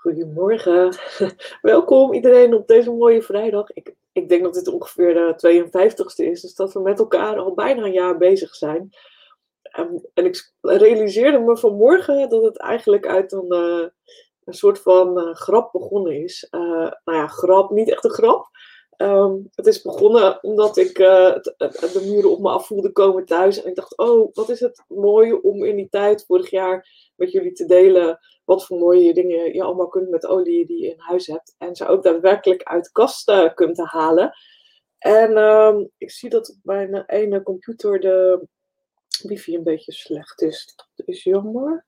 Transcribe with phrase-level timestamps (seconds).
[0.00, 0.94] Goedemorgen.
[1.62, 3.70] Welkom iedereen op deze mooie vrijdag.
[3.70, 7.54] Ik, ik denk dat dit ongeveer de 52ste is, dus dat we met elkaar al
[7.54, 8.90] bijna een jaar bezig zijn.
[9.62, 13.86] En, en ik realiseerde me vanmorgen dat het eigenlijk uit een, uh,
[14.44, 16.48] een soort van uh, grap begonnen is.
[16.50, 16.60] Uh,
[17.04, 18.48] nou ja, grap, niet echt een grap.
[19.02, 23.62] Um, het is begonnen omdat ik de muren op me af voelde komen thuis.
[23.62, 27.32] En ik dacht, oh, wat is het mooi om in die tijd vorig jaar met
[27.32, 30.98] jullie te delen wat voor mooie dingen je allemaal kunt met olie die je in
[31.00, 31.54] huis hebt.
[31.58, 34.32] En ze ook daadwerkelijk uit kasten kunt halen.
[34.98, 38.46] En um, ik zie dat op mijn ene computer de
[39.22, 40.74] wifi een beetje slecht is.
[40.94, 41.86] Dat is jammer.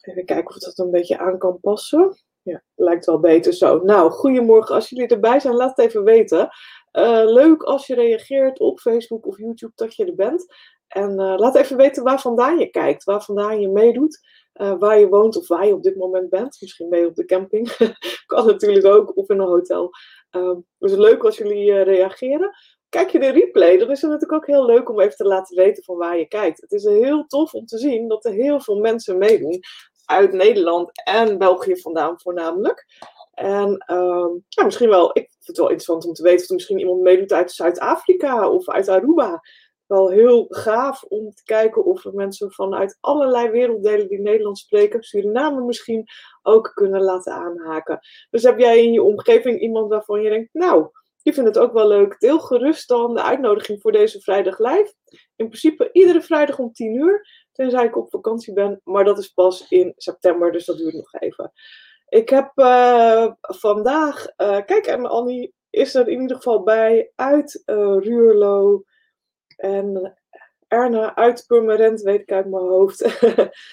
[0.00, 2.16] Even kijken of dat een beetje aan kan passen.
[2.42, 3.78] Ja, lijkt wel beter zo.
[3.78, 4.74] Nou, goedemorgen.
[4.74, 6.48] Als jullie erbij zijn, laat het even weten.
[6.92, 10.46] Uh, leuk als je reageert op Facebook of YouTube dat je er bent.
[10.88, 14.20] En uh, laat even weten waar vandaan je kijkt, waar vandaan je meedoet,
[14.54, 16.56] uh, waar je woont of waar je op dit moment bent.
[16.60, 17.76] Misschien mee op de camping,
[18.26, 19.90] kan natuurlijk ook, of in een hotel.
[20.36, 22.50] Uh, dus leuk als jullie reageren.
[22.88, 25.56] Kijk je de replay, dan is het natuurlijk ook heel leuk om even te laten
[25.56, 26.60] weten van waar je kijkt.
[26.60, 29.60] Het is heel tof om te zien dat er heel veel mensen meedoen
[30.10, 32.86] uit Nederland en België vandaan voornamelijk.
[33.34, 36.54] En ehm, ja, misschien wel, ik vind het wel interessant om te weten of er
[36.54, 39.40] misschien iemand meedoet uit Zuid-Afrika of uit Aruba
[39.90, 45.02] wel heel gaaf om te kijken of we mensen vanuit allerlei werelddelen die Nederlands spreken,
[45.02, 46.04] Suriname misschien,
[46.42, 47.98] ook kunnen laten aanhaken.
[48.30, 50.88] Dus heb jij in je omgeving iemand waarvan je denkt, nou,
[51.22, 54.94] die vindt het ook wel leuk, deel gerust dan de uitnodiging voor deze vrijdag live.
[55.40, 59.28] In principe iedere vrijdag om 10 uur, tenzij ik op vakantie ben, maar dat is
[59.28, 61.52] pas in september, dus dat duurt nog even.
[62.08, 67.62] Ik heb uh, vandaag, uh, kijk, en Annie is er in ieder geval bij uit
[67.66, 68.84] uh, Ruurlo.
[69.56, 70.18] En
[70.68, 73.20] Erna uit Purmerend weet ik uit mijn hoofd.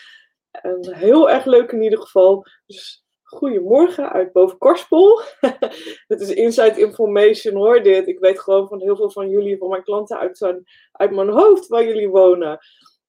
[1.06, 2.46] heel erg leuk in ieder geval.
[2.66, 5.22] Dus goedemorgen uit Bovenkorspel.
[6.08, 8.08] dit is inside information hoor, dit.
[8.08, 10.56] Ik weet gewoon van heel veel van jullie, van mijn klanten uit,
[10.92, 12.60] uit mijn hoofd waar jullie wonen.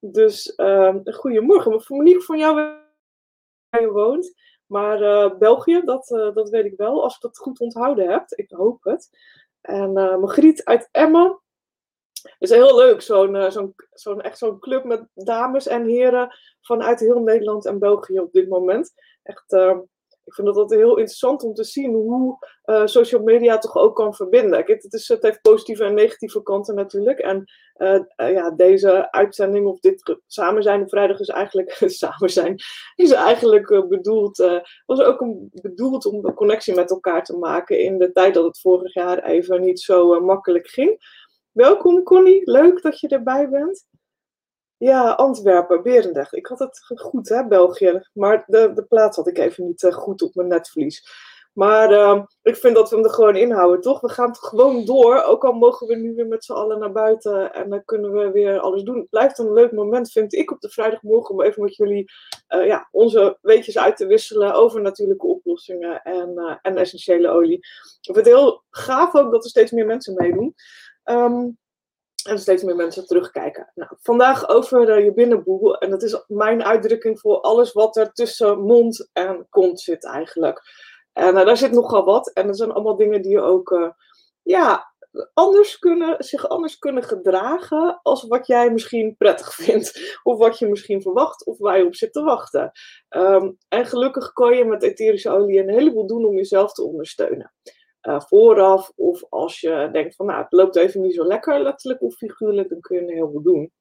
[0.00, 1.70] Dus uh, goedemorgen.
[1.70, 4.34] Maar Monique, van jou waar je woont.
[4.66, 8.24] Maar uh, België, dat, uh, dat weet ik wel, als ik dat goed onthouden heb.
[8.28, 9.08] Ik hoop het.
[9.60, 11.40] En uh, Margriet uit Emmen.
[12.22, 17.00] Het is heel leuk, zo'n zo'n zo'n echt zo'n club met dames en heren vanuit
[17.00, 18.92] heel Nederland en België op dit moment.
[19.22, 19.78] Echt, uh,
[20.28, 23.96] ik vind dat altijd heel interessant om te zien hoe uh, social media toch ook
[23.96, 24.64] kan verbinden.
[24.64, 27.18] Kijk, het, is, het heeft positieve en negatieve kanten natuurlijk.
[27.18, 27.44] En
[28.16, 32.56] ja, deze uitzending of dit samen zijn op vrijdag is eigenlijk samen zijn,
[32.94, 34.36] is eigenlijk bedoeld,
[34.86, 38.60] was ook bedoeld om een connectie met elkaar te maken in de tijd dat het
[38.60, 40.98] vorig jaar even niet zo makkelijk ging.
[41.52, 43.86] Welkom Connie, leuk dat je erbij bent.
[44.78, 46.34] Ja, Antwerpen, Berendrecht.
[46.34, 48.02] Ik had het goed, hè, België.
[48.12, 51.26] Maar de, de plaats had ik even niet uh, goed op mijn netvlies.
[51.52, 54.00] Maar uh, ik vind dat we hem er gewoon inhouden, toch?
[54.00, 55.22] We gaan gewoon door.
[55.22, 58.30] Ook al mogen we nu weer met z'n allen naar buiten en dan kunnen we
[58.30, 58.96] weer alles doen.
[58.98, 62.12] Het blijft een leuk moment, vind ik, op de vrijdagmorgen om even met jullie
[62.48, 67.56] uh, ja, onze weetjes uit te wisselen over natuurlijke oplossingen en, uh, en essentiële olie.
[67.56, 70.54] Ik vind het heel gaaf ook dat er steeds meer mensen meedoen.
[71.04, 71.58] Um,
[72.28, 73.72] en steeds meer mensen terugkijken.
[73.74, 75.78] Nou, vandaag over uh, je binnenboel.
[75.78, 80.62] En dat is mijn uitdrukking voor alles wat er tussen mond en kont zit eigenlijk.
[81.12, 82.32] En uh, daar zit nogal wat.
[82.32, 83.90] En dat zijn allemaal dingen die je ook uh,
[84.42, 84.94] ja,
[85.34, 90.18] anders kunnen, zich anders kunnen gedragen als wat jij misschien prettig vindt.
[90.22, 92.70] Of wat je misschien verwacht of waar je op zit te wachten.
[93.08, 97.52] Um, en gelukkig kan je met etherische olie een heleboel doen om jezelf te ondersteunen
[98.02, 98.92] uh, vooraf.
[98.96, 102.68] Of als je denkt van nou, het loopt even niet zo lekker, letterlijk of figuurlijk,
[102.68, 103.72] dan kun je heel veel doen.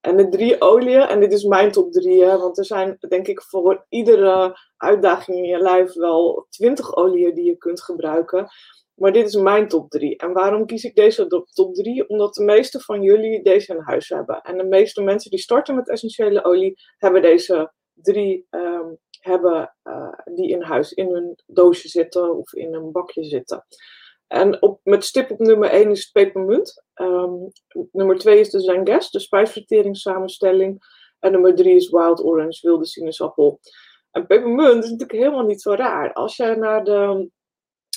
[0.00, 3.26] En de drie oliën, en dit is mijn top drie, hè, want er zijn denk
[3.26, 8.48] ik voor iedere uitdaging in je lijf wel twintig oliën die je kunt gebruiken.
[8.96, 10.16] Maar dit is mijn top 3.
[10.16, 12.08] En waarom kies ik deze top 3?
[12.08, 14.40] Omdat de meeste van jullie deze in huis hebben.
[14.42, 18.65] En de meeste mensen die starten met essentiële olie hebben deze drie um,
[19.26, 23.66] hebben uh, die in huis in hun doosje zitten of in een bakje zitten.
[24.26, 26.84] En op, met stip op nummer 1 is het pepermunt.
[26.94, 27.48] Um,
[27.92, 30.84] nummer 2 is de Zenges, de spijsverteringssamenstelling.
[31.18, 33.60] En nummer 3 is wild orange, wilde sinaasappel.
[34.10, 36.12] En pepermunt is natuurlijk helemaal niet zo raar.
[36.12, 37.30] Als je naar de,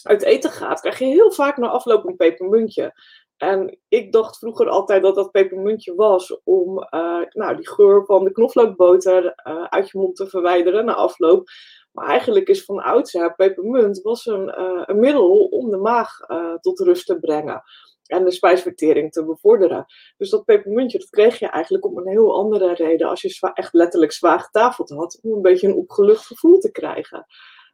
[0.04, 2.94] uit eten gaat, krijg je heel vaak na afloop een pepermuntje.
[3.40, 8.24] En ik dacht vroeger altijd dat dat pepermuntje was om uh, nou, die geur van
[8.24, 11.50] de knoflookboter uh, uit je mond te verwijderen na afloop.
[11.92, 16.18] Maar eigenlijk is van oudsher pepermunt was een, uh, een middel om de maag
[16.62, 17.64] tot rust te brengen.
[18.06, 19.86] En de spijsvertering te bevorderen.
[20.18, 23.10] Dus dat pepermuntje dat kreeg je eigenlijk om een heel andere reden.
[23.10, 25.20] Als je echt letterlijk zwaar getafeld had.
[25.22, 27.26] Om een beetje een opgelucht gevoel te krijgen.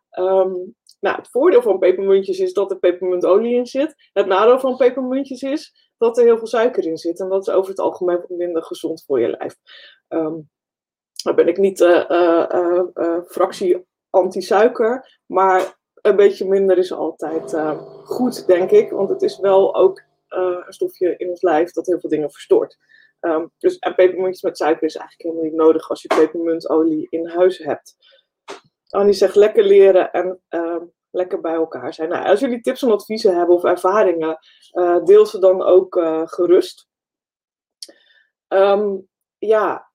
[0.10, 0.54] Ehm,
[1.06, 4.10] nou, het voordeel van pepermuntjes is dat er pepermuntolie in zit.
[4.14, 7.20] Het nadeel van pepermuntjes is dat er heel veel suiker in zit.
[7.20, 9.56] En dat is over het algemeen minder gezond voor je lijf.
[10.08, 10.50] Um,
[11.24, 12.84] dan ben ik niet uh,
[13.28, 17.56] fractie anti-suiker, maar een beetje minder is altijd
[18.04, 18.92] goed, denk ik.
[18.92, 22.78] Want het is wel ook een stofje in ons lijf dat heel veel dingen verstoort.
[23.20, 27.28] Um, dus, en pepermuntjes met suiker is eigenlijk helemaal niet nodig als je pepermuntolie in
[27.28, 27.96] huis hebt.
[28.90, 30.82] Annie zegt lekker leren en uh,
[31.16, 32.10] lekker bij elkaar zijn.
[32.10, 34.40] Nou, als jullie tips en adviezen hebben of ervaringen,
[34.74, 36.88] uh, deel ze dan ook uh, gerust.
[38.48, 39.08] Um,
[39.38, 39.92] ja,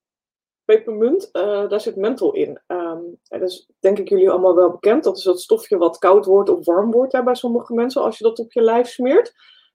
[0.64, 2.60] pepermunt, uh, daar zit menthol in.
[2.66, 5.04] Um, dat is denk ik jullie allemaal wel bekend.
[5.04, 8.24] Dat is dat stofje wat koud wordt of warm wordt bij sommige mensen als je
[8.24, 9.32] dat op je lijf smeert.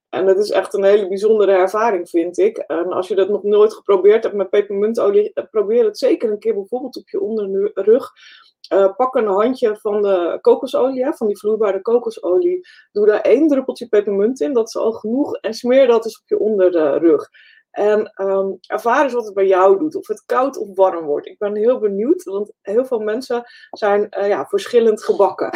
[0.08, 2.58] En dat is echt een hele bijzondere ervaring, vind ik.
[2.58, 6.54] En als je dat nog nooit geprobeerd hebt met pepermuntolie, probeer het zeker een keer
[6.54, 8.12] bijvoorbeeld op je onderrug.
[8.68, 12.68] Uh, pak een handje van de kokosolie, van die vloeibare kokosolie.
[12.92, 15.36] Doe daar één druppeltje pepermunt in, dat is al genoeg.
[15.36, 17.28] En smeer dat eens op je onderrug.
[17.76, 19.94] En um, ervaar eens wat het bij jou doet.
[19.94, 21.26] Of het koud of warm wordt.
[21.26, 25.50] Ik ben heel benieuwd, want heel veel mensen zijn uh, ja, verschillend gebakken.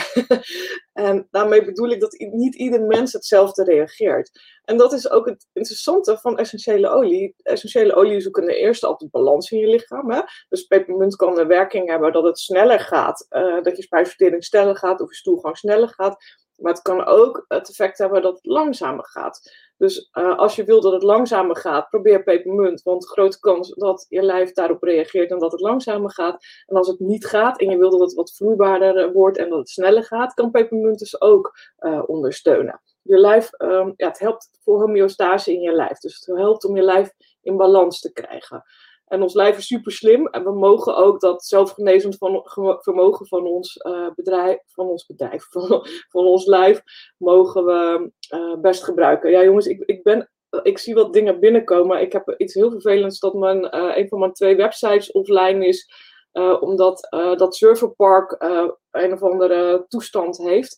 [0.92, 4.30] en daarmee bedoel ik dat niet ieder mens hetzelfde reageert.
[4.64, 7.34] En dat is ook het interessante van essentiële olie.
[7.36, 10.10] Essentiële olie zoeken de eerste altijd balans in je lichaam.
[10.10, 10.20] Hè?
[10.48, 13.26] Dus pepermunt kan de werking hebben dat het sneller gaat.
[13.30, 16.16] Uh, dat je spijsvertering sneller gaat of je stoelgang sneller gaat.
[16.56, 19.68] Maar het kan ook het effect hebben dat het langzamer gaat.
[19.80, 22.82] Dus uh, als je wil dat het langzamer gaat, probeer pepermunt.
[22.82, 26.44] Want grote kans dat je lijf daarop reageert en dat het langzamer gaat.
[26.66, 29.58] En als het niet gaat en je wil dat het wat vloeibaarder wordt en dat
[29.58, 32.80] het sneller gaat, kan pepermunt dus ook uh, ondersteunen.
[33.02, 35.98] Je lijf, um, ja, het helpt voor homeostase in je lijf.
[35.98, 37.12] Dus het helpt om je lijf
[37.42, 38.64] in balans te krijgen.
[39.10, 42.42] En ons lijf is super slim en we mogen ook dat zelfgenezend van,
[42.80, 46.82] vermogen van ons uh, bedrijf, van ons bedrijf, van, van ons lijf,
[47.18, 49.30] mogen we uh, best gebruiken.
[49.30, 50.30] Ja, jongens, ik, ik, ben,
[50.62, 52.00] ik zie wat dingen binnenkomen.
[52.00, 55.90] Ik heb iets heel vervelends dat mijn, uh, een van mijn twee websites offline is,
[56.60, 58.36] omdat dat serverpark
[58.90, 60.76] een of andere toestand heeft.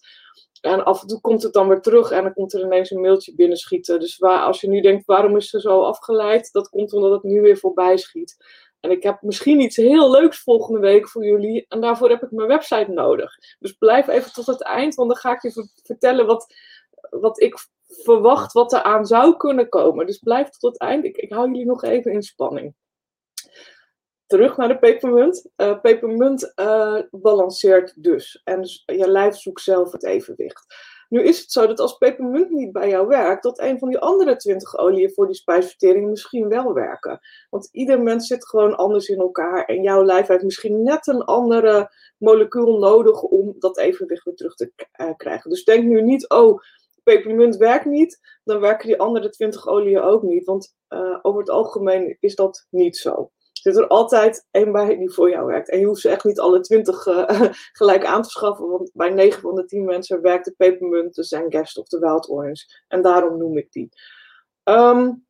[0.62, 3.00] En af en toe komt het dan weer terug en dan komt er ineens een
[3.00, 4.00] mailtje binnenschieten.
[4.00, 6.52] Dus waar, als je nu denkt, waarom is ze zo afgeleid?
[6.52, 8.36] Dat komt omdat het nu weer voorbij schiet.
[8.80, 11.64] En ik heb misschien iets heel leuks volgende week voor jullie.
[11.68, 13.34] En daarvoor heb ik mijn website nodig.
[13.58, 16.54] Dus blijf even tot het eind, want dan ga ik je vertellen wat,
[17.10, 17.54] wat ik
[17.86, 20.06] verwacht wat er aan zou kunnen komen.
[20.06, 21.04] Dus blijf tot het eind.
[21.04, 22.74] Ik, ik hou jullie nog even in spanning
[24.32, 25.50] terug naar de pepermunt.
[25.56, 28.40] Uh, pepermunt uh, balanceert dus.
[28.44, 30.74] En dus je lijf zoekt zelf het evenwicht.
[31.08, 33.98] Nu is het zo dat als pepermunt niet bij jou werkt, dat een van die
[33.98, 37.20] andere 20 oliën voor die spijsvertering misschien wel werken.
[37.50, 41.22] Want ieder mens zit gewoon anders in elkaar en jouw lijf heeft misschien net een
[41.22, 44.72] andere molecuul nodig om dat evenwicht weer terug te
[45.16, 45.50] krijgen.
[45.50, 46.60] Dus denk nu niet, oh,
[47.02, 50.44] pepermunt werkt niet, dan werken die andere 20 oliën ook niet.
[50.44, 50.76] Want
[51.22, 53.30] over het algemeen is dat niet zo
[53.62, 55.70] zit er altijd één bij die voor jou werkt.
[55.70, 59.10] En je hoeft ze echt niet alle twintig uh, gelijk aan te schaffen, want bij
[59.10, 62.84] 9 van de 10 mensen werkt de pepermunt, de Zengest of de Wild Orange.
[62.88, 63.88] En daarom noem ik die.
[64.64, 65.26] Um,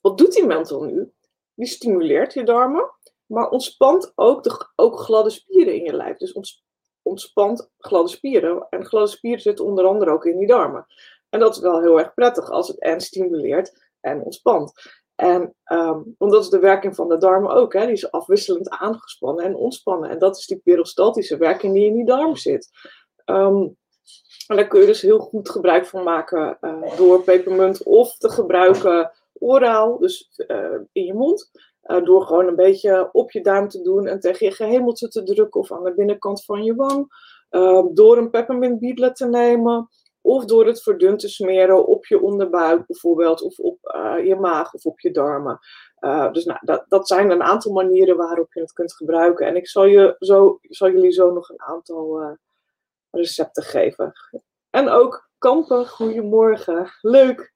[0.00, 1.12] wat doet die menthol nu?
[1.54, 2.90] Die stimuleert je darmen,
[3.26, 6.16] maar ontspant ook, de, ook gladde spieren in je lijf.
[6.16, 6.60] Dus
[7.02, 8.66] ontspant gladde spieren.
[8.70, 10.86] En gladde spieren zitten onder andere ook in die darmen.
[11.28, 14.72] En dat is wel heel erg prettig als het en stimuleert en ontspant.
[15.18, 17.72] En um, want dat is de werking van de darmen ook.
[17.72, 17.84] Hè?
[17.84, 20.10] Die is afwisselend aangespannen en ontspannen.
[20.10, 22.70] En dat is die peristaltische werking die in die darm zit.
[23.24, 23.76] Um,
[24.46, 28.28] en daar kun je dus heel goed gebruik van maken uh, door pepermunt of te
[28.28, 31.50] gebruiken oraal, dus uh, in je mond.
[31.84, 35.22] Uh, door gewoon een beetje op je duim te doen en tegen je gehemeltje te
[35.22, 37.06] drukken of aan de binnenkant van je wang.
[37.48, 39.88] Ehm, door een peppermint te nemen
[40.28, 44.74] of door het verdund te smeren op je onderbuik bijvoorbeeld, of op uh, je maag
[44.74, 45.58] of op je darmen.
[46.00, 49.46] Uh, dus nou, dat, dat zijn een aantal manieren waarop je het kunt gebruiken.
[49.46, 52.30] En ik zal, je zo, zal jullie zo nog een aantal uh,
[53.10, 54.12] recepten geven.
[54.70, 56.90] En ook kampen, goedemorgen.
[57.00, 57.52] Leuk.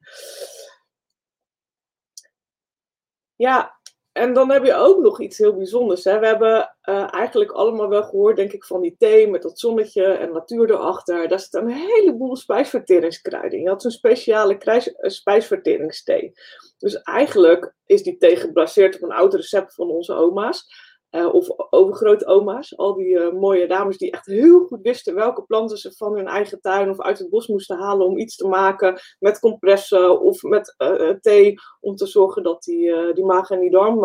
[3.34, 3.80] Ja,
[4.12, 6.04] en dan heb je ook nog iets heel bijzonders.
[6.04, 6.18] Hè?
[6.18, 10.04] We hebben uh, eigenlijk allemaal wel gehoord, denk ik, van die thee met dat zonnetje
[10.04, 11.28] en natuur erachter.
[11.28, 13.62] Daar zit een heleboel spijsverteringskruiden in.
[13.64, 16.32] Je had zo'n speciale kruis, uh, spijsverteringsthee.
[16.78, 20.66] Dus eigenlijk is die thee gebaseerd op een oud recept van onze oma's.
[21.12, 25.76] Uh, of overgrootoma's, al die uh, mooie dames die echt heel goed wisten welke planten
[25.78, 29.00] ze van hun eigen tuin of uit het bos moesten halen om iets te maken
[29.18, 33.70] met compressen of met uh, thee, om te zorgen dat die, die maag en die
[33.70, 34.04] darm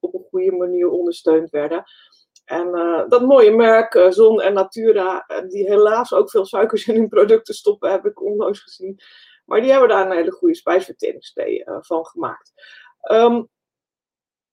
[0.00, 1.84] op een goede manier ondersteund werden.
[2.44, 2.70] En
[3.08, 7.90] dat mooie merk, Zon en Natura, die helaas ook veel suikers in hun producten stoppen,
[7.90, 9.00] heb ik onlangs gezien.
[9.44, 12.52] Maar die hebben daar een hele goede spijsverteringsthee van gemaakt.
[13.00, 13.42] Ehm,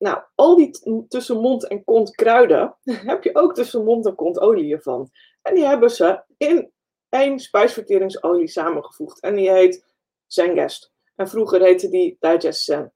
[0.06, 2.76] nou, al die tussen mond en kont kruiden
[3.12, 5.10] heb je ook tussen mond en kont olie van.
[5.42, 6.72] En die hebben ze in
[7.10, 9.20] één spijsverteringsolie samengevoegd.
[9.20, 9.86] En die heet
[10.28, 10.94] Zengest.
[11.16, 12.94] En vroeger heette die Digest Zen.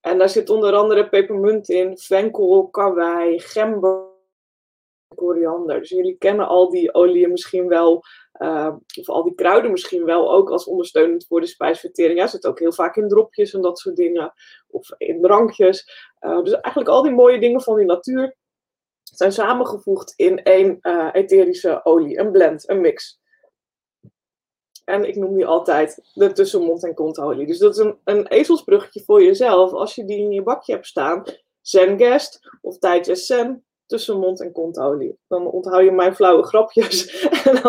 [0.00, 4.06] En daar zit onder andere pepermunt in, venkel, karwei, gember,
[5.14, 5.78] koriander.
[5.78, 8.02] Dus jullie kennen al die oliën misschien wel,
[8.42, 12.18] uh, of al die kruiden misschien wel ook als ondersteunend voor de spijsvertering.
[12.18, 14.32] Ja, zit ook heel vaak in dropjes en dat soort dingen,
[14.68, 16.10] of in drankjes.
[16.26, 18.36] Uh, dus eigenlijk al die mooie dingen van die natuur
[19.02, 23.20] zijn samengevoegd in één uh, etherische olie, een blend, een mix.
[24.84, 27.46] En ik noem die altijd de tussenmond- en kontolie.
[27.46, 29.72] Dus dat is een, een ezelsbruggetje voor jezelf.
[29.72, 31.24] Als je die in je bakje hebt staan,
[31.60, 35.18] Zengest of Digest Zen, tussenmond- en kontolie.
[35.28, 37.62] Dan onthoud je mijn flauwe grapjes en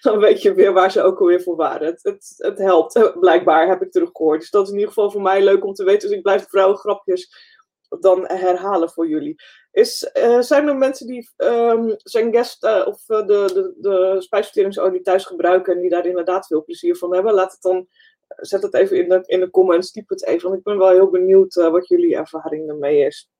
[0.00, 1.86] dan, weet je weer waar ze ook alweer voor waren.
[1.86, 4.40] Het, het, het helpt, blijkbaar, heb ik teruggehoord.
[4.40, 6.08] Dus dat is in ieder geval voor mij leuk om te weten.
[6.08, 7.53] Dus ik blijf de flauwe grapjes
[8.00, 9.42] dan herhalen voor jullie.
[9.70, 14.16] Is, uh, zijn er mensen die um, zijn guest uh, of uh, de, de, de
[14.18, 17.34] spijsverteringsolie thuis gebruiken en die daar inderdaad veel plezier van hebben?
[17.34, 17.86] Laat het dan,
[18.28, 20.88] zet het even in de, in de comments, typ het even, want ik ben wel
[20.88, 23.30] heel benieuwd wat jullie ervaring ermee is.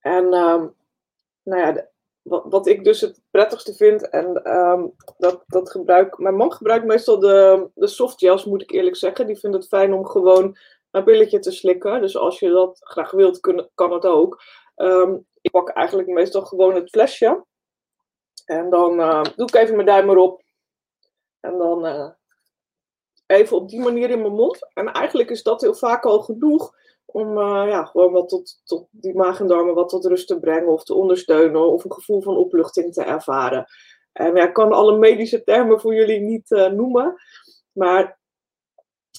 [0.00, 0.74] En um,
[1.42, 1.88] nou ja,
[2.22, 7.18] wat, ik dus het prettigste vind, en um, dat, dat gebruik, mijn man gebruikt meestal
[7.18, 9.26] de, de softgels, moet ik eerlijk zeggen.
[9.26, 10.56] Die vindt het fijn om gewoon
[10.90, 12.00] een pilletje te slikken.
[12.00, 13.40] Dus als je dat graag wilt,
[13.74, 14.42] kan het ook.
[14.76, 17.44] Um, ik pak eigenlijk meestal gewoon het flesje.
[18.44, 20.42] En dan uh, doe ik even mijn duim erop.
[21.40, 22.10] En dan uh,
[23.26, 24.68] even op die manier in mijn mond.
[24.74, 28.88] En eigenlijk is dat heel vaak al genoeg om uh, ja, gewoon wat tot, tot
[28.90, 32.22] die maag en darmen wat tot rust te brengen of te ondersteunen of een gevoel
[32.22, 33.66] van opluchting te ervaren.
[34.12, 37.14] En ja, ik kan alle medische termen voor jullie niet noemen,
[37.72, 38.17] maar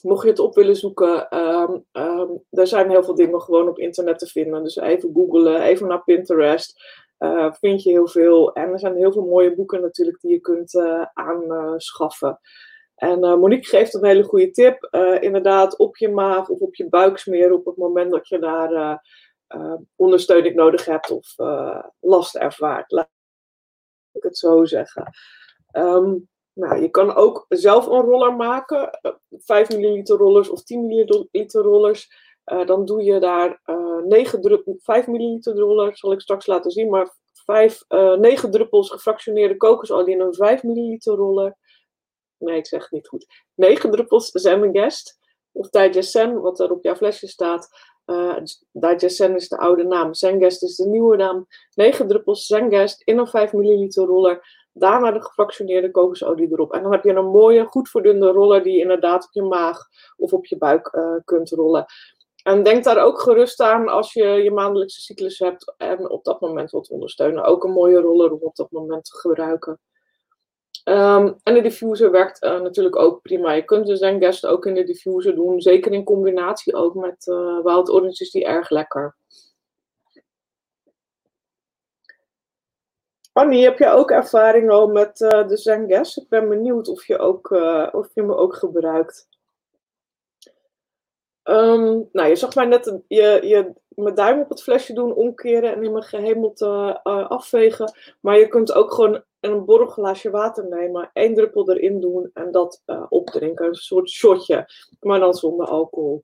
[0.02, 4.20] mocht je het op willen zoeken, um, er zijn heel veel dingen gewoon op internet
[4.20, 4.64] te vinden.
[4.64, 6.98] Dus even googlen, even naar Pinterest.
[7.20, 8.54] Uh, vind je heel veel.
[8.54, 12.40] En er zijn heel veel mooie boeken natuurlijk die je kunt uh, aanschaffen.
[12.96, 14.88] En uh, Monique geeft een hele goede tip.
[15.20, 19.02] inderdaad, op je maag of op je buik smeren op het moment dat je daar
[19.96, 21.36] ondersteuning nodig hebt of
[22.00, 22.92] last ervaart.
[22.92, 23.10] Laat
[24.12, 25.12] ik het zo zeggen.
[25.72, 31.62] Um, nou, je kan ook zelf een roller maken, 5 milliliter rollers of 10 milliliter
[31.62, 32.28] rollers.
[32.46, 36.72] Uh, dan doe je daar uh, 9 druppels, 5 milliliter roller, zal ik straks laten
[36.72, 37.16] zien, maar
[37.46, 41.58] 5, uh, 9 druppels gefractioneerde kokosolie in een 5 milliliter roller.
[42.38, 43.26] Nee, ik zeg het niet goed.
[43.56, 45.20] 9 druppels Zengest
[45.52, 47.70] of Digesten, wat er op jouw flesje staat.
[48.06, 48.38] Uh,
[48.72, 51.48] Digesten is de oude naam, Zengest is de nieuwe naam.
[51.76, 54.59] 9 druppels Zengest in een 5 milliliter roller.
[54.74, 56.74] Daarna de gefractioneerde kokosolie erop.
[56.74, 59.88] En dan heb je een mooie, goed verdunde roller die je inderdaad op je maag
[60.18, 61.86] of op je buik uh, kunt rollen.
[62.44, 66.42] En denk daar ook gerust aan als je je maandelijkse cyclus hebt en op dat
[66.42, 67.44] moment wilt ondersteunen.
[67.44, 69.80] Ook een mooie roller om op dat moment te gebruiken.
[70.84, 73.52] Um, en de diffuser werkt uh, natuurlijk ook prima.
[73.52, 75.62] Je kunt de Zengest ook in de diffuser doen.
[75.62, 79.16] Zeker in combinatie ook met uh, wild is die erg lekker.
[83.34, 86.18] Annie, heb je ook ervaring al met uh, de Zenges?
[86.18, 89.28] Ik ben benieuwd of je, ook, uh, of je me ook gebruikt.
[91.44, 95.76] Um, nou, je zag mij net je, je, mijn duim op het flesje doen, omkeren
[95.76, 96.96] en in mijn gehemeld uh,
[97.30, 97.94] afvegen.
[98.20, 102.84] Maar je kunt ook gewoon een borrelglaasje water nemen, één druppel erin doen en dat
[103.10, 103.66] opdrinken.
[103.68, 104.70] Een soort shotje,
[105.00, 106.24] maar dan zonder alcohol.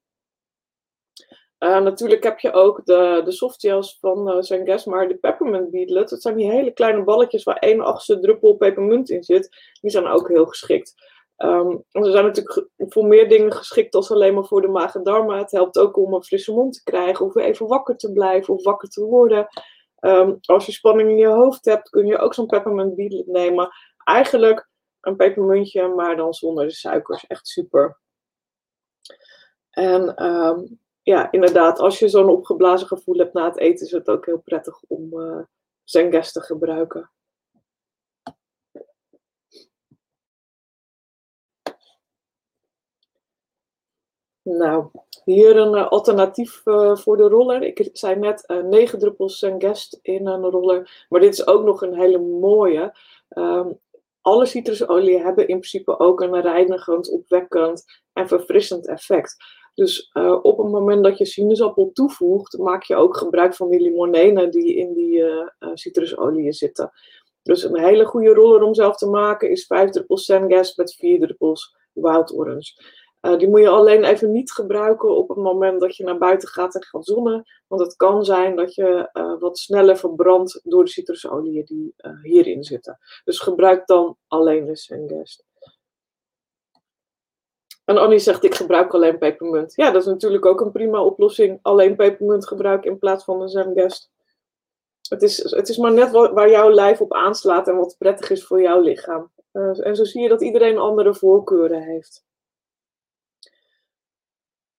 [1.66, 6.36] Uh, natuurlijk heb je ook de, de van uh, maar de peppermint beadlet, dat zijn
[6.36, 10.46] die hele kleine balletjes waar één achtste druppel pepermunt in zit, die zijn ook heel
[10.46, 10.94] geschikt.
[11.38, 15.04] Um, ze zijn natuurlijk voor meer dingen geschikt dan alleen maar voor de maag en
[15.04, 15.38] darmen.
[15.38, 18.64] Het helpt ook om een frisse mond te krijgen, of even wakker te blijven of
[18.64, 19.48] wakker te worden.
[20.00, 23.70] Um, als je spanning in je hoofd hebt, kun je ook zo'n peppermint beadlet nemen.
[24.04, 24.70] Eigenlijk
[25.02, 27.28] een pepermuntje, maar dan zonder de suikers.
[27.28, 28.00] Echt super.
[29.70, 34.10] En um, ja, inderdaad, als je zo'n opgeblazen gevoel hebt na het eten, is het
[34.10, 35.44] ook heel prettig om uh,
[35.84, 37.12] te gebruiken.
[44.42, 44.90] Nou,
[45.24, 47.62] hier een uh, alternatief uh, voor de roller.
[47.64, 51.82] Ik zei net uh, 9 druppels Zengest in een roller, maar dit is ook nog
[51.82, 52.96] een hele mooie.
[53.30, 53.80] Um,
[54.22, 57.84] alle citrusolie hebben in principe ook een reinigend, opwekkend
[58.14, 59.36] en verfrissend effect.
[59.76, 63.80] Dus uh, op het moment dat je sinaasappel toevoegt, maak je ook gebruik van die
[63.80, 66.92] limonene die in die uh, citrusolie zitten.
[67.44, 71.20] Dus een hele goede roller om zelf te maken is 5 druppels Sengas met 4
[71.20, 72.94] druppels Wild Orange.
[73.38, 76.76] Die moet je alleen even niet gebruiken op het moment dat je naar buiten gaat
[76.76, 77.44] en gaat zonnen.
[77.68, 83.00] Want het kan zijn dat je wat sneller verbrandt door de citrusolie die hierin zitten.
[83.24, 85.44] Dus gebruik dan alleen de Sengas.
[87.86, 89.74] En Annie zegt, ik gebruik alleen pepermunt.
[89.76, 91.60] Ja, dat is natuurlijk ook een prima oplossing.
[91.62, 94.12] Alleen pepermunt gebruiken in plaats van een Zemgest.
[95.10, 98.46] Het is, het is maar net waar jouw lijf op aanslaat en wat prettig is
[98.46, 99.32] voor jouw lichaam.
[99.54, 102.26] Uh, en zo zie je dat iedereen andere voorkeuren heeft.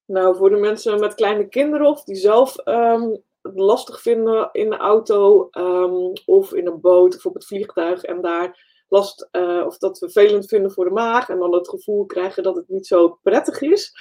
[0.05, 4.69] Nou, voor de mensen met kleine kinderen of die zelf um, het lastig vinden in
[4.69, 9.65] de auto um, of in een boot of op het vliegtuig en daar last uh,
[9.65, 12.87] of dat vervelend vinden voor de maag en dan het gevoel krijgen dat het niet
[12.87, 13.93] zo prettig is.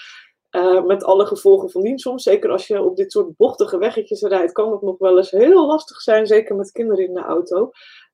[0.51, 2.23] Uh, met alle gevolgen van dien soms.
[2.23, 5.67] Zeker als je op dit soort bochtige weggetjes rijdt, kan het nog wel eens heel
[5.67, 6.27] lastig zijn.
[6.27, 7.71] Zeker met kinderen in de auto.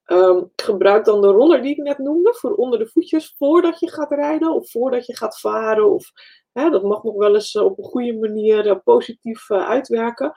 [0.06, 3.90] Um, gebruik dan de roller die ik net noemde voor onder de voetjes voordat je
[3.90, 5.90] gaat rijden of voordat je gaat varen.
[5.90, 6.10] Of,
[6.52, 10.32] hè, dat mag nog wel eens uh, op een goede manier positief uitwerken.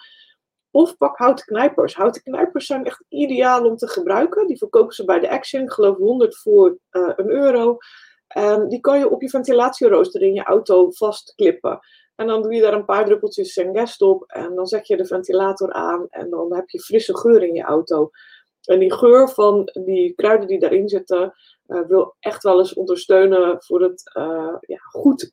[0.75, 1.95] Of pak houten knijpers.
[1.95, 4.47] Houten knijpers zijn echt ideaal om te gebruiken.
[4.47, 7.77] Die verkopen ze bij de Action, ik geloof 100 voor een euro.
[8.37, 11.79] Um, die kan je op je ventilatierooster in je auto vastklippen.
[12.15, 14.23] En dan doe je daar een paar druppeltjes Sengest op.
[14.27, 16.07] En dan zet je de ventilator aan.
[16.09, 18.09] En dan heb je frisse geur in je auto.
[18.65, 21.33] En die geur van die kruiden die daarin zitten,
[21.67, 25.29] uh, wil echt wel eens ondersteunen voor het uh, ja, goed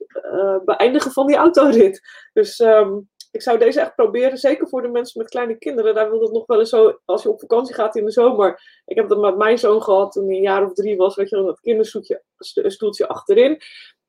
[0.65, 2.01] beëindigen van die autorit.
[2.33, 5.95] Dus um, ik zou deze echt proberen, zeker voor de mensen met kleine kinderen.
[5.95, 8.81] Daar wil het nog wel eens zo, als je op vakantie gaat in de zomer.
[8.85, 11.17] Ik heb dat met mijn zoon gehad toen hij een jaar of drie was.
[11.17, 13.61] Weet je dan dat kinderstoeltje achterin.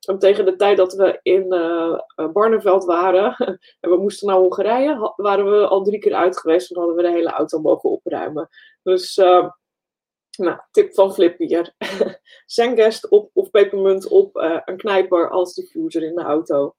[0.06, 1.98] En tegen de tijd dat we in uh,
[2.32, 3.36] Barneveld waren,
[3.80, 6.70] en we moesten naar Hongarije, waren we al drie keer uit geweest.
[6.70, 8.48] En hadden we de hele auto mogen opruimen.
[8.82, 9.50] Dus, uh,
[10.36, 11.74] nou, tip van Flip hier.
[12.46, 16.74] Zengest op of pepermunt op uh, een knijper als diffuser in de auto.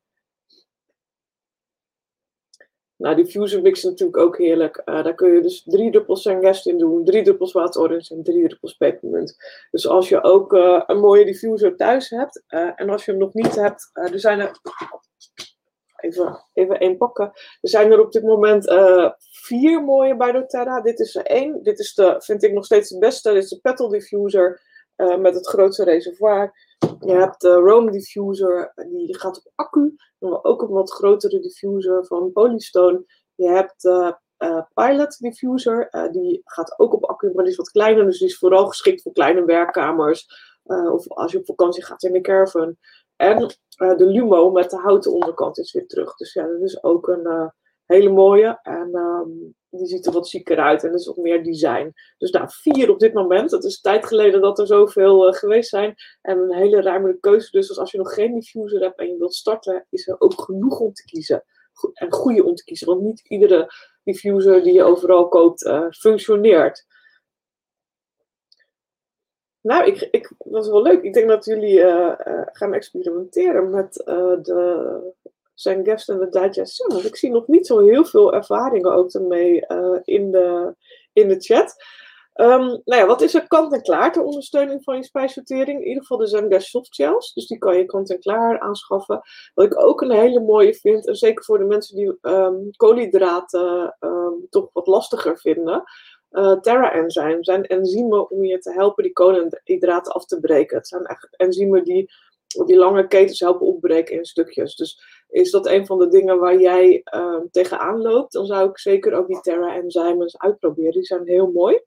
[2.97, 4.81] Nou, die Mix is natuurlijk ook heerlijk.
[4.86, 8.23] Uh, daar kun je dus drie druppels Sangest in doen, drie druppels water orange en
[8.23, 9.36] drie druppels pepermunt.
[9.71, 13.19] Dus als je ook uh, een mooie diffuser thuis hebt, uh, en als je hem
[13.19, 14.60] nog niet hebt, er zijn er,
[15.95, 17.25] even, even één pakken.
[17.62, 18.73] Er zijn er op dit moment
[19.19, 20.81] vier mooie bij doTERRA.
[20.81, 21.63] Dit is er één.
[21.63, 23.34] Dit is de, vind ik nog steeds de beste.
[23.34, 24.62] Dit is de petal diffuser
[24.95, 26.53] met het grootste reservoir.
[26.99, 29.95] Je hebt de Rome diffuser, die gaat op accu.
[30.19, 33.05] Dan ook een wat grotere diffuser van Polystone.
[33.35, 37.57] Je hebt de uh, Pilot diffuser, uh, die gaat ook op accu, maar die is
[37.57, 38.05] wat kleiner.
[38.05, 40.27] Dus die is vooral geschikt voor kleine werkkamers.
[40.65, 42.77] Uh, of als je op vakantie gaat in de caravan.
[43.15, 46.15] En de Lumo met de houten onderkant is weer terug.
[46.15, 47.53] Dus ja, dat is ook een
[47.86, 48.60] hele mooie.
[48.62, 51.93] En um, die ziet er wat zieker uit en dat is wat meer design.
[52.17, 53.52] Dus nou, vier op dit moment.
[53.52, 55.95] Het is tijd geleden dat er zoveel uh, geweest zijn.
[56.21, 57.52] En een hele ruimere keuze.
[57.52, 60.80] Dus als je nog geen diffuser hebt en je wilt starten, is er ook genoeg
[60.80, 61.43] om te kiezen.
[61.93, 62.88] En goede om te kiezen.
[62.88, 63.71] Want niet iedere
[64.04, 66.86] diffuser die je overal koopt, uh, functioneert.
[69.62, 71.04] Nou, ik, ik, dat is wel leuk.
[71.04, 72.13] Ik denk dat jullie uh,
[72.45, 75.13] gaan experimenteren met de
[75.56, 76.86] zijn guest en de.
[76.88, 80.76] Want ik zie nog niet zo heel veel ervaringen ook ermee uh, in, de,
[81.13, 81.76] in de chat.
[82.41, 85.80] Um, nou ja, wat is er kant-en-klaar ter ondersteuning van je spijsvertering?
[85.80, 86.96] In ieder geval de Zengas soft.
[87.34, 89.22] Dus die kan je kant-en-klaar aanschaffen.
[89.54, 93.96] Wat ik ook een hele mooie vind, en zeker voor de mensen die um, koolhydraten
[94.00, 95.84] um, toch wat lastiger vinden.
[96.32, 100.78] Uh, Terra-enzymen zijn enzymen om je te helpen die koolhydraten af te breken.
[100.78, 102.12] Het zijn echt enzymen die
[102.65, 104.76] die lange ketens helpen opbreken in stukjes.
[104.76, 108.80] Dus is dat een van de dingen waar jij uh, tegenaan loopt, dan zou ik
[108.80, 110.91] zeker ook die Terra Enzymes uitproberen.
[110.91, 111.82] Die zijn heel mooi.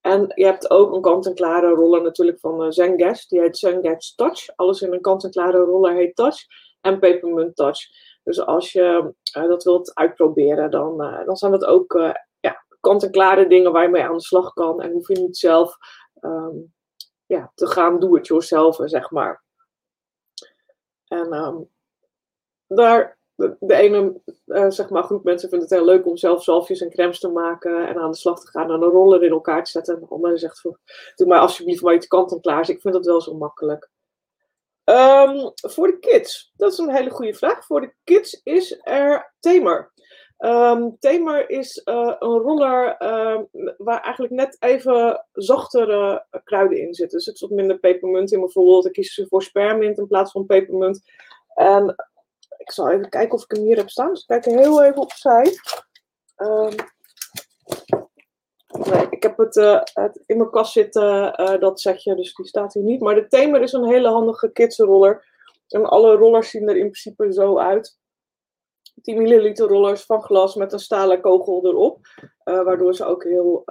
[0.00, 3.26] En je hebt ook een kant-en-klare roller natuurlijk van uh, Zengas.
[3.26, 4.56] Die heet Zengas Touch.
[4.56, 6.36] Alles in een kant-en-klare roller heet Touch.
[6.80, 7.78] En Papermunt Touch.
[8.24, 13.46] Dus als je uh, dat wilt uitproberen, dan, uh, dan zijn dat ook ja, kant-en-klare
[13.46, 14.80] dingen waar je mee aan de slag kan.
[14.80, 15.76] En hoef je niet zelf
[16.20, 16.72] um,
[17.26, 19.44] ja, te gaan do it yourself, zeg maar.
[21.10, 21.68] En um,
[22.66, 26.42] daar, de, de ene uh, zeg maar, groep mensen vindt het heel leuk om zelf
[26.42, 29.30] zalfjes en crèmes te maken en aan de slag te gaan en een roller in
[29.30, 29.94] elkaar te zetten.
[29.94, 30.62] En de andere zegt,
[31.16, 32.58] doe maar alsjeblieft maar iets kant en klaar.
[32.58, 33.90] Dus ik vind dat wel zo makkelijk.
[34.84, 37.66] Um, voor de kids, dat is een hele goede vraag.
[37.66, 39.92] Voor de kids is er Tamer.
[40.44, 40.96] Um,
[41.46, 43.40] is uh, een roller uh,
[43.78, 47.18] waar eigenlijk net even zachtere kruiden in zitten.
[47.18, 48.86] Er zit wat minder pepermunt in bijvoorbeeld.
[48.86, 51.02] Ik kies voor spermint in plaats van pepermunt.
[51.54, 51.94] En
[52.56, 54.10] ik zal even kijken of ik hem hier heb staan.
[54.10, 55.58] Dus ik kijk heel even opzij.
[56.36, 56.74] Um,
[58.68, 62.46] nee, ik heb het, uh, het, in mijn kast zitten, uh, dat je, dus die
[62.46, 63.00] staat hier niet.
[63.00, 65.28] Maar de Tamer is een hele handige kidsroller.
[65.68, 67.98] En alle rollers zien er in principe zo uit.
[69.02, 72.06] 10 milliliter rollers van glas met een stalen kogel erop.
[72.44, 73.64] Uh, waardoor ze ook heel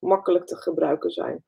[0.00, 1.44] makkelijk te gebruiken zijn.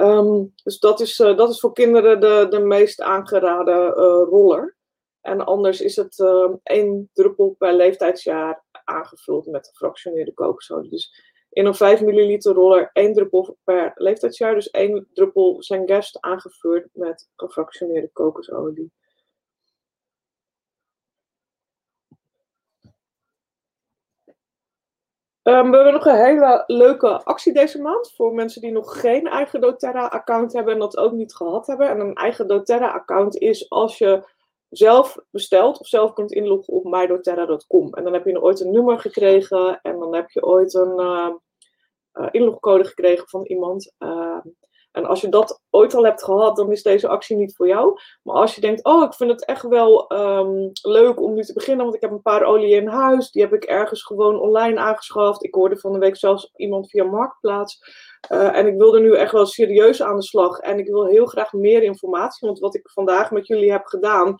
[0.00, 3.90] Um, dus dat is, dat is voor kinderen de, de meest aangeraden
[4.24, 4.76] roller.
[5.20, 10.90] En anders is het uh, één druppel per leeftijdsjaar aangevuld met gefractioneerde kokosolie.
[10.90, 14.54] Dus in een 5 milliliter roller één druppel per leeftijdsjaar.
[14.54, 18.92] Dus één druppel Zengest aangevuld met gefractioneerde kokosolie.
[25.44, 29.26] Um, we hebben nog een hele leuke actie deze maand voor mensen die nog geen
[29.26, 31.88] eigen doTERRA-account hebben en dat ook niet gehad hebben.
[31.88, 34.24] En een eigen doTERRA-account is als je
[34.68, 37.94] zelf bestelt of zelf kunt inloggen op mydoterra.com.
[37.94, 41.30] En dan heb je ooit een nummer gekregen en dan heb je ooit een uh,
[42.14, 43.94] uh, inlogcode gekregen van iemand.
[43.98, 44.38] Uh,
[44.94, 47.98] en als je dat ooit al hebt gehad, dan is deze actie niet voor jou.
[48.22, 51.52] Maar als je denkt, oh, ik vind het echt wel um, leuk om nu te
[51.52, 54.80] beginnen, want ik heb een paar olie in huis, die heb ik ergens gewoon online
[54.80, 55.44] aangeschaft.
[55.44, 57.78] Ik hoorde van de week zelfs iemand via Marktplaats.
[58.32, 60.58] Uh, en ik wil er nu echt wel serieus aan de slag.
[60.58, 64.36] En ik wil heel graag meer informatie, want wat ik vandaag met jullie heb gedaan,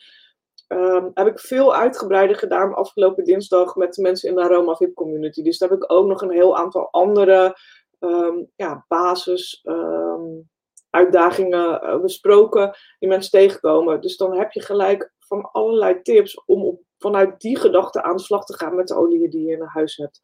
[0.69, 4.95] um, heb ik veel uitgebreider gedaan afgelopen dinsdag met de mensen in de Aroma VIP
[4.95, 5.43] community.
[5.43, 7.57] Dus daar heb ik ook nog een heel aantal andere
[8.05, 10.51] um, ja, basis um,
[10.91, 14.01] uitdagingen uh, besproken die mensen tegenkomen.
[14.01, 18.45] Dus dan heb je gelijk van allerlei tips om vanuit die gedachte aan de slag
[18.45, 20.21] te gaan met de oliën die je in huis hebt.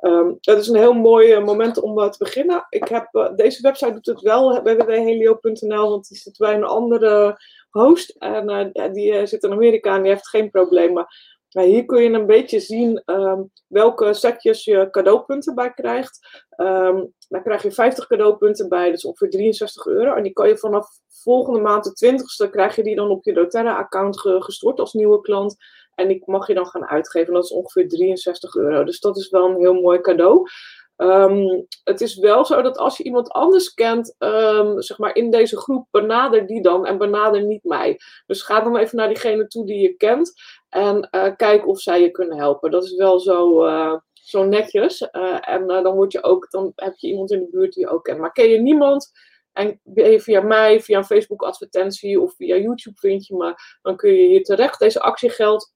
[0.00, 2.66] Um, dat is een heel mooi uh, moment om uh, te beginnen.
[2.68, 7.40] Ik heb, deze website doet het wel, www.helio.nl, want die zit bij een andere
[7.70, 8.10] host.
[8.18, 11.06] En die zit in Amerika en die heeft geen problemen.
[11.52, 16.42] Maar hier kun je een beetje zien um, welke setjes je cadeaupunten bij krijgt.
[16.56, 20.14] Um, daar krijg je 50 cadeaupunten bij, is ongeveer 63 euro.
[20.14, 23.32] En die kan je vanaf volgende maand, de 20ste, krijg je die dan op je
[23.32, 25.56] doTERRA-account gestort als nieuwe klant.
[25.94, 27.34] En die mag je dan gaan uitgeven.
[27.34, 28.84] Dat is ongeveer 63 euro.
[28.84, 30.48] Dus dat is wel een heel mooi cadeau.
[30.96, 35.30] Um, het is wel zo dat als je iemand anders kent, um, zeg maar in
[35.30, 38.00] deze groep, benader die dan en benader niet mij.
[38.26, 40.32] Dus ga dan even naar diegene toe die je kent
[40.68, 42.70] en uh, kijk of zij je kunnen helpen.
[42.70, 45.08] Dat is wel zo, uh, zo netjes.
[45.12, 47.90] Uh, en dan, word je ook, dan heb je iemand in de buurt die je
[47.90, 48.18] ook kent.
[48.18, 49.10] Maar ken je niemand,
[49.52, 49.80] en
[50.16, 54.26] via mij, via een Facebook advertentie of via YouTube vind je me, dan kun je
[54.26, 54.78] hier terecht.
[54.78, 55.74] Deze actie geldt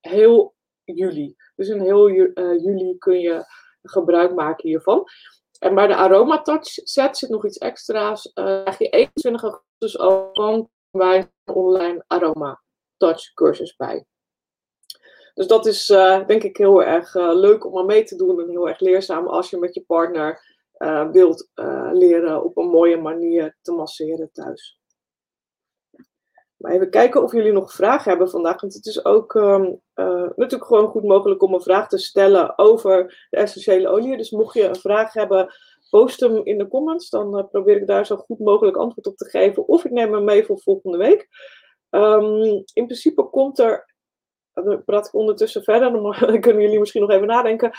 [0.00, 1.36] heel juli.
[1.56, 3.44] Dus in heel juli kun je
[3.82, 5.08] gebruik maken hiervan.
[5.58, 8.26] En bij de Aroma Touch set zit nog iets extra's.
[8.26, 10.70] Uh, krijg je 21 augustus ook van
[11.44, 12.62] online Aroma
[12.96, 14.04] Touch cursus bij.
[15.34, 18.40] Dus dat is uh, denk ik heel erg uh, leuk om aan mee te doen
[18.40, 20.50] en heel erg leerzaam als je met je partner
[21.12, 21.48] wilt
[21.92, 24.81] leren op een mooie manier te masseren thuis.
[26.62, 28.60] Maar even kijken of jullie nog vragen hebben vandaag.
[28.60, 32.58] Want het is ook um, uh, natuurlijk gewoon goed mogelijk om een vraag te stellen
[32.58, 34.16] over de essentiële olie.
[34.16, 35.54] Dus mocht je een vraag hebben,
[35.90, 37.10] post hem in de comments.
[37.10, 39.68] Dan probeer ik daar zo goed mogelijk antwoord op te geven.
[39.68, 41.28] Of ik neem hem mee voor volgende week.
[41.90, 43.90] Um, in principe komt er
[44.52, 47.70] dan praat ik ondertussen verder, dan kunnen jullie misschien nog even nadenken.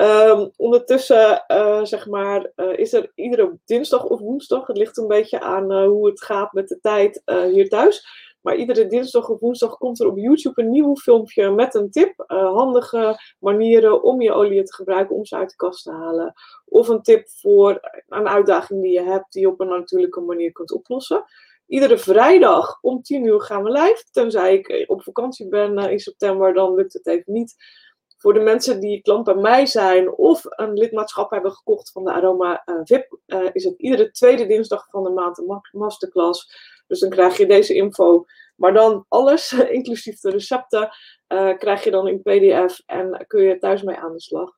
[0.00, 1.44] Um, ondertussen,
[1.82, 6.22] zeg maar, is er iedere dinsdag of woensdag, het ligt een beetje aan hoe het
[6.22, 8.28] gaat met de tijd hier thuis.
[8.40, 12.24] Maar iedere dinsdag of woensdag komt er op YouTube een nieuw filmpje met een tip.
[12.26, 16.32] handige manieren om je olie te gebruiken om ze uit de kast te halen.
[16.64, 20.52] Of een tip voor een uitdaging die je hebt, die je op een natuurlijke manier
[20.52, 21.24] kunt oplossen.
[21.70, 24.04] Iedere vrijdag om 10 uur gaan we live.
[24.10, 27.54] Tenzij ik eh, op vakantie ben uh, in september, dan lukt het even niet.
[28.16, 32.12] Voor de mensen die klant bij mij zijn of een lidmaatschap hebben gekocht van de
[32.12, 33.18] Aroma VIP,
[33.52, 36.52] is het iedere tweede dinsdag van de maand een masterclass.
[36.90, 38.24] Dus dan krijg je deze info.
[38.56, 40.90] Maar dan alles, inclusief de recepten,
[41.58, 44.50] krijg je dan in PDF en kun je thuis mee aan de slag.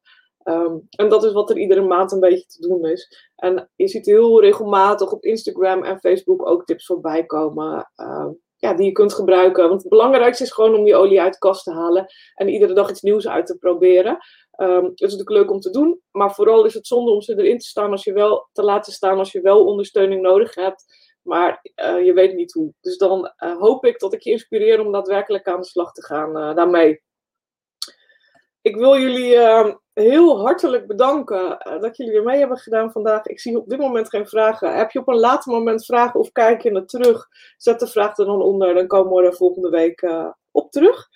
[0.45, 3.31] Um, en dat is wat er iedere maand een beetje te doen is.
[3.37, 7.91] En je ziet heel regelmatig op Instagram en Facebook ook tips voorbij komen.
[7.97, 9.69] Uh, ja, die je kunt gebruiken.
[9.69, 12.07] Want het belangrijkste is gewoon om je olie uit de kast te halen.
[12.35, 14.19] En iedere dag iets nieuws uit te proberen.
[14.57, 16.01] Um, het is natuurlijk leuk om te doen.
[16.11, 18.93] Maar vooral is het zonde om ze erin te staan als je wel te laten
[18.93, 20.85] staan als je wel ondersteuning nodig hebt.
[21.23, 22.73] Maar uh, je weet niet hoe.
[22.81, 26.05] Dus dan uh, hoop ik dat ik je inspireer om daadwerkelijk aan de slag te
[26.05, 27.03] gaan uh, daarmee.
[28.61, 33.27] Ik wil jullie uh, heel hartelijk bedanken dat jullie weer mee hebben gedaan vandaag.
[33.27, 34.77] Ik zie op dit moment geen vragen.
[34.77, 37.29] Heb je op een later moment vragen of kijk je er terug?
[37.57, 40.07] Zet de vraag er dan onder, dan komen we er volgende week
[40.51, 41.09] op terug.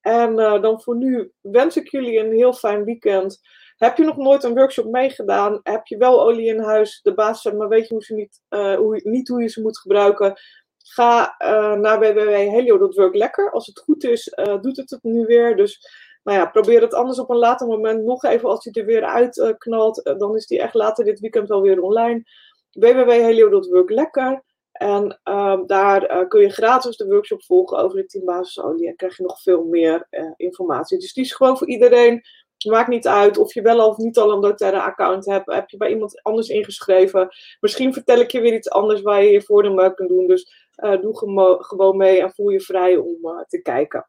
[0.00, 3.40] En dan voor nu wens ik jullie een heel fijn weekend.
[3.80, 5.60] Heb je nog nooit een workshop meegedaan?
[5.62, 8.40] Heb je wel olie in huis, de basis, maar weet je hoe niet,
[8.78, 10.40] hoe, niet hoe je ze moet gebruiken?
[10.76, 13.50] Ga uh, naar www.helio.work lekker.
[13.50, 15.56] Als het goed is, uh, doet het het nu weer.
[15.56, 15.88] Dus
[16.22, 19.04] nou ja, probeer het anders op een later moment nog even als hij er weer
[19.04, 20.14] uit knalt.
[20.18, 22.22] dan is die echt later dit weekend wel weer online.
[22.70, 24.42] www.helio.work lekker.
[24.72, 25.20] En
[25.66, 28.88] daar kun je gratis de workshop volgen over de 10 basisolie.
[28.88, 30.98] En krijg je nog veel meer informatie.
[30.98, 32.22] Dus die is gewoon voor iedereen.
[32.68, 35.52] Maakt niet uit of je wel of niet al een doTERRA-account hebt.
[35.52, 37.28] Heb je bij iemand anders ingeschreven.
[37.60, 40.26] Misschien vertel ik je weer iets anders waar je je voordeel mee kunt doen.
[40.26, 41.16] Dus uh, doe
[41.58, 44.08] gewoon mee en voel je vrij om uh, te kijken.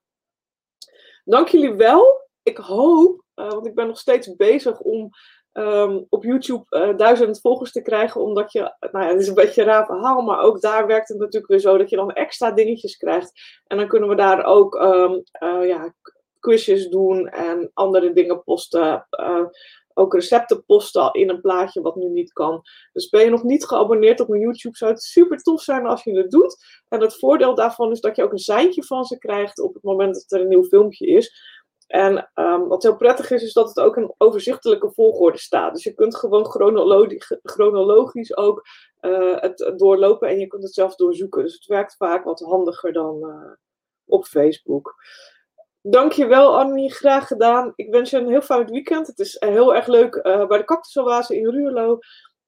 [1.24, 2.30] Dank jullie wel.
[2.44, 5.10] Ik hoop, uh, want ik ben nog steeds bezig om
[5.54, 8.22] um, op YouTube duizend volgers te krijgen.
[8.22, 11.08] Omdat je, nou ja, het is een beetje een raar verhaal, maar ook daar werkt
[11.08, 13.32] het natuurlijk weer zo dat je dan extra dingetjes krijgt.
[13.68, 15.24] En dan kunnen we daar ook um,
[15.68, 15.94] ja,
[16.42, 19.08] quizjes doen en andere dingen posten
[19.94, 22.62] ook recepten posten in een plaatje wat nu niet kan.
[22.94, 26.04] Dus ben je nog niet geabonneerd op mijn YouTube, zou het super tof zijn als
[26.04, 26.82] je het doet.
[26.88, 29.84] En het voordeel daarvan is dat je ook een seintje van ze krijgt op het
[29.84, 31.50] moment dat er een nieuw filmpje is.
[31.88, 35.74] En um, wat heel prettig is, is dat het ook een overzichtelijke volgorde staat.
[35.74, 38.62] Dus je kunt gewoon chronologisch, chronologisch ook
[39.02, 41.44] uh, het doorlopen en je kunt het zelf doorzoeken.
[41.44, 43.52] Dus het werkt vaak wat handiger dan uh,
[44.06, 44.96] op Facebook.
[45.84, 47.74] Dankjewel Annie, graag gedaan.
[47.76, 49.08] Ik wens je een heel fijn weekend.
[49.08, 52.00] Het is heel erg leuk uh, bij de Cactusoase in Ruurlo,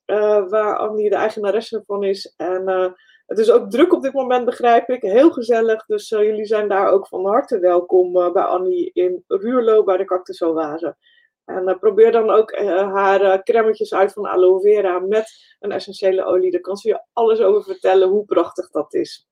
[0.05, 2.33] uh, waar Annie de eigenaresse van is.
[2.37, 5.01] En het is ook druk op dit moment, begrijp ik.
[5.01, 9.97] Heel gezellig, dus jullie zijn daar ook van harte welkom bij Annie in Ruurlo, bij
[9.97, 10.97] de Cactusoase.
[11.45, 16.51] En probeer dan ook haar cremmetjes uit van aloe vera met een essentiële olie.
[16.51, 19.27] Daar kan ze je alles over vertellen hoe prachtig dat is.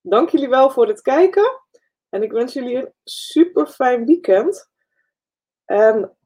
[0.00, 1.60] Dank jullie wel voor het kijken.
[2.12, 4.70] En ik wens jullie een super fijn weekend.
[5.64, 6.16] En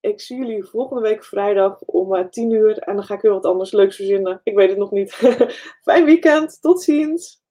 [0.00, 2.78] ik zie jullie volgende week vrijdag om uh, eh, 10 uur.
[2.78, 4.40] En dan ga ik weer wat anders leuks verzinnen.
[4.42, 5.12] Ik weet het nog niet.
[5.86, 6.60] fijn weekend.
[6.60, 7.43] Tot ziens.